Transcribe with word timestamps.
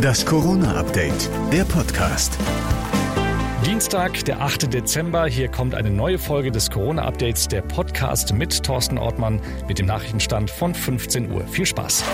Das 0.00 0.24
Corona-Update, 0.24 1.30
der 1.52 1.64
Podcast. 1.64 2.38
Dienstag, 3.64 4.24
der 4.24 4.40
8. 4.40 4.72
Dezember. 4.72 5.26
Hier 5.26 5.48
kommt 5.48 5.74
eine 5.74 5.90
neue 5.90 6.18
Folge 6.18 6.50
des 6.50 6.70
Corona-Updates, 6.70 7.48
der 7.48 7.62
Podcast 7.62 8.32
mit 8.32 8.62
Thorsten 8.62 8.98
Ortmann 8.98 9.40
mit 9.68 9.78
dem 9.78 9.86
Nachrichtenstand 9.86 10.50
von 10.50 10.74
15 10.74 11.30
Uhr. 11.30 11.46
Viel 11.46 11.66
Spaß. 11.66 12.04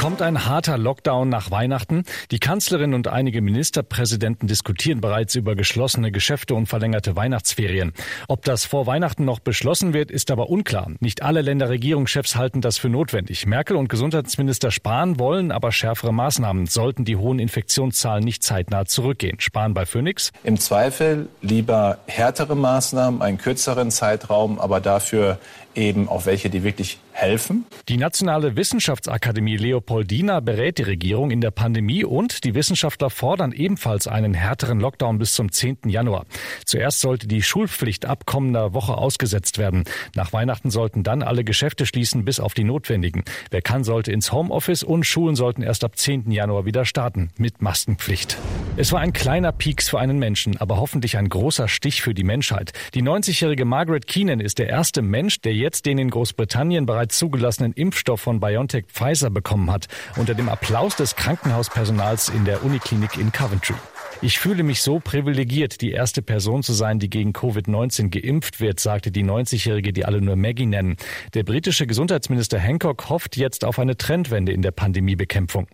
Kommt 0.00 0.22
ein 0.22 0.46
harter 0.46 0.78
Lockdown 0.78 1.28
nach 1.28 1.50
Weihnachten? 1.50 2.04
Die 2.30 2.38
Kanzlerin 2.38 2.94
und 2.94 3.08
einige 3.08 3.42
Ministerpräsidenten 3.42 4.46
diskutieren 4.46 5.02
bereits 5.02 5.34
über 5.34 5.54
geschlossene 5.54 6.10
Geschäfte 6.10 6.54
und 6.54 6.68
verlängerte 6.68 7.16
Weihnachtsferien. 7.16 7.92
Ob 8.26 8.42
das 8.46 8.64
vor 8.64 8.86
Weihnachten 8.86 9.26
noch 9.26 9.40
beschlossen 9.40 9.92
wird, 9.92 10.10
ist 10.10 10.30
aber 10.30 10.48
unklar. 10.48 10.90
Nicht 11.00 11.20
alle 11.20 11.42
Länderregierungschefs 11.42 12.34
halten 12.34 12.62
das 12.62 12.78
für 12.78 12.88
notwendig. 12.88 13.44
Merkel 13.44 13.76
und 13.76 13.90
Gesundheitsminister 13.90 14.70
Spahn 14.70 15.18
wollen 15.18 15.52
aber 15.52 15.70
schärfere 15.70 16.14
Maßnahmen, 16.14 16.66
sollten 16.66 17.04
die 17.04 17.16
hohen 17.16 17.38
Infektionszahlen 17.38 18.24
nicht 18.24 18.42
zeitnah 18.42 18.86
zurückgehen. 18.86 19.38
Spahn 19.38 19.74
bei 19.74 19.84
Phoenix. 19.84 20.32
Im 20.44 20.58
Zweifel 20.58 21.28
lieber 21.42 21.98
härtere 22.06 22.56
Maßnahmen, 22.56 23.20
einen 23.20 23.36
kürzeren 23.36 23.90
Zeitraum, 23.90 24.60
aber 24.60 24.80
dafür 24.80 25.38
eben 25.74 26.08
auch 26.08 26.26
welche, 26.26 26.50
die 26.50 26.62
wirklich 26.62 26.98
helfen. 27.12 27.66
Die 27.88 27.96
Nationale 27.96 28.56
Wissenschaftsakademie 28.56 29.56
Leopoldina 29.56 30.40
berät 30.40 30.78
die 30.78 30.82
Regierung 30.82 31.30
in 31.30 31.40
der 31.40 31.50
Pandemie 31.50 32.04
und 32.04 32.44
die 32.44 32.54
Wissenschaftler 32.54 33.10
fordern 33.10 33.52
ebenfalls 33.52 34.06
einen 34.06 34.34
härteren 34.34 34.80
Lockdown 34.80 35.18
bis 35.18 35.34
zum 35.34 35.52
10. 35.52 35.78
Januar. 35.86 36.26
Zuerst 36.64 37.00
sollte 37.00 37.26
die 37.26 37.42
Schulpflicht 37.42 38.06
ab 38.06 38.26
kommender 38.26 38.74
Woche 38.74 38.96
ausgesetzt 38.96 39.58
werden. 39.58 39.84
Nach 40.14 40.32
Weihnachten 40.32 40.70
sollten 40.70 41.02
dann 41.02 41.22
alle 41.22 41.44
Geschäfte 41.44 41.86
schließen, 41.86 42.24
bis 42.24 42.40
auf 42.40 42.54
die 42.54 42.64
notwendigen. 42.64 43.24
Wer 43.50 43.62
kann, 43.62 43.84
sollte 43.84 44.12
ins 44.12 44.32
Homeoffice 44.32 44.82
und 44.82 45.04
Schulen 45.04 45.36
sollten 45.36 45.62
erst 45.62 45.84
ab 45.84 45.96
10. 45.96 46.30
Januar 46.30 46.64
wieder 46.64 46.84
starten 46.84 47.30
mit 47.36 47.62
Maskenpflicht. 47.62 48.38
Es 48.80 48.92
war 48.92 49.00
ein 49.00 49.12
kleiner 49.12 49.52
Pieks 49.52 49.90
für 49.90 49.98
einen 49.98 50.18
Menschen, 50.18 50.56
aber 50.56 50.78
hoffentlich 50.78 51.18
ein 51.18 51.28
großer 51.28 51.68
Stich 51.68 52.00
für 52.00 52.14
die 52.14 52.24
Menschheit. 52.24 52.72
Die 52.94 53.02
90-jährige 53.02 53.66
Margaret 53.66 54.06
Keenan 54.06 54.40
ist 54.40 54.58
der 54.58 54.70
erste 54.70 55.02
Mensch, 55.02 55.42
der 55.42 55.52
jetzt 55.52 55.84
den 55.84 55.98
in 55.98 56.08
Großbritannien 56.08 56.86
bereits 56.86 57.18
zugelassenen 57.18 57.74
Impfstoff 57.74 58.22
von 58.22 58.40
BioNTech 58.40 58.86
Pfizer 58.86 59.28
bekommen 59.28 59.70
hat, 59.70 59.88
unter 60.16 60.32
dem 60.34 60.48
Applaus 60.48 60.96
des 60.96 61.14
Krankenhauspersonals 61.14 62.30
in 62.30 62.46
der 62.46 62.64
Uniklinik 62.64 63.18
in 63.18 63.30
Coventry. 63.32 63.74
Ich 64.22 64.38
fühle 64.38 64.62
mich 64.62 64.82
so 64.82 65.00
privilegiert, 65.00 65.80
die 65.80 65.92
erste 65.92 66.20
Person 66.20 66.62
zu 66.62 66.74
sein, 66.74 66.98
die 66.98 67.08
gegen 67.08 67.32
Covid-19 67.32 68.10
geimpft 68.10 68.60
wird, 68.60 68.78
sagte 68.78 69.10
die 69.10 69.24
90-Jährige, 69.24 69.92
die 69.92 70.04
alle 70.04 70.20
nur 70.20 70.36
Maggie 70.36 70.66
nennen. 70.66 70.96
Der 71.32 71.42
britische 71.42 71.86
Gesundheitsminister 71.86 72.58
Hancock 72.58 73.08
hofft 73.08 73.38
jetzt 73.38 73.64
auf 73.64 73.78
eine 73.78 73.96
Trendwende 73.96 74.52
in 74.52 74.60
der 74.60 74.72
Pandemiebekämpfung. 74.72 75.68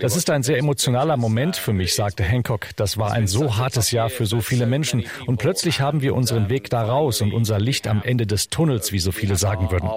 Das 0.00 0.14
ist 0.16 0.30
ein 0.30 0.44
sehr 0.44 0.58
emotionaler 0.58 1.16
Moment 1.16 1.56
für 1.56 1.72
mich, 1.72 1.94
sagte 1.94 2.22
Hancock. 2.22 2.68
Das 2.76 2.96
war 2.96 3.12
ein 3.12 3.26
so 3.26 3.56
hartes 3.56 3.90
Jahr 3.90 4.08
für 4.08 4.26
so 4.26 4.40
viele 4.40 4.66
Menschen. 4.66 5.04
Und 5.26 5.38
plötzlich 5.38 5.80
haben 5.80 6.02
wir 6.02 6.14
unseren 6.14 6.48
Weg 6.48 6.70
da 6.70 6.82
raus 6.82 7.22
und 7.22 7.32
unser 7.32 7.58
Licht 7.58 7.88
am 7.88 8.02
Ende 8.04 8.26
des 8.26 8.50
Tunnels, 8.50 8.92
wie 8.92 9.00
so 9.00 9.10
viele 9.10 9.34
sagen 9.36 9.72
würden. 9.72 9.88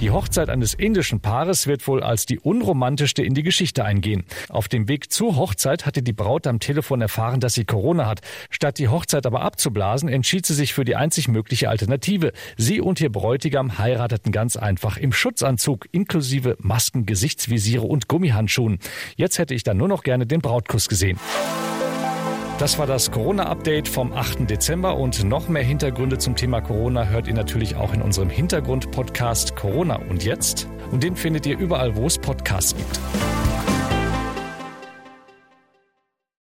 Die 0.00 0.10
Hochzeit 0.10 0.50
eines 0.50 0.74
indischen 0.74 1.20
Paares 1.20 1.66
wird 1.66 1.86
wohl 1.86 2.02
als 2.02 2.26
die 2.26 2.40
unromantischste 2.40 3.22
in 3.22 3.32
die 3.34 3.44
Geschichte 3.44 3.84
eingehen. 3.84 4.24
Auf 4.48 4.68
dem 4.68 4.88
Weg 4.88 5.12
zur 5.12 5.36
Hochzeit 5.36 5.86
hatte 5.86 6.02
die 6.02 6.12
Braut 6.12 6.46
am 6.46 6.58
Telefon 6.58 7.00
erfahren, 7.00 7.38
dass 7.40 7.54
sie 7.54 7.64
Corona 7.64 8.06
hat. 8.06 8.20
Statt 8.50 8.78
die 8.78 8.88
Hochzeit 8.88 9.24
aber 9.24 9.42
abzublasen, 9.42 10.08
entschied 10.08 10.46
sie 10.46 10.54
sich 10.54 10.74
für 10.74 10.84
die 10.84 10.96
einzig 10.96 11.28
mögliche 11.28 11.68
Alternative. 11.68 12.32
Sie 12.56 12.80
und 12.80 13.00
ihr 13.00 13.10
Bräutigam 13.10 13.78
heirateten 13.78 14.32
ganz 14.32 14.56
einfach 14.56 14.96
im 14.96 15.12
Schutzanzug 15.12 15.86
inklusive 15.92 16.56
Masken, 16.58 17.06
Gesichtsvisiere 17.06 17.86
und 17.86 18.08
Gummihandschuhen. 18.08 18.80
Jetzt 19.16 19.38
hätte 19.38 19.54
ich 19.54 19.62
dann 19.62 19.76
nur 19.76 19.88
noch 19.88 20.02
gerne 20.02 20.26
den 20.26 20.40
Brautkuss 20.40 20.88
gesehen. 20.88 21.18
Das 22.58 22.78
war 22.78 22.86
das 22.86 23.10
Corona-Update 23.10 23.88
vom 23.88 24.12
8. 24.12 24.48
Dezember 24.48 24.96
und 24.96 25.24
noch 25.24 25.48
mehr 25.48 25.64
Hintergründe 25.64 26.18
zum 26.18 26.36
Thema 26.36 26.60
Corona 26.60 27.04
hört 27.06 27.26
ihr 27.26 27.34
natürlich 27.34 27.74
auch 27.74 27.92
in 27.92 28.00
unserem 28.00 28.30
Hintergrund-Podcast 28.30 29.56
Corona 29.56 29.96
und 30.08 30.22
jetzt. 30.22 30.68
Und 30.92 31.02
den 31.02 31.16
findet 31.16 31.46
ihr 31.46 31.58
überall, 31.58 31.96
wo 31.96 32.06
es 32.06 32.16
Podcasts 32.16 32.76
gibt. 32.76 33.00